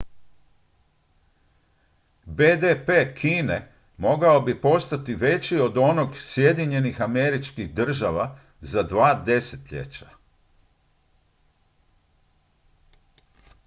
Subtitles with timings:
[2.25, 10.09] bdp kine mogao bi postati veći od onog sjedinjenih američkih država za dva desetljeća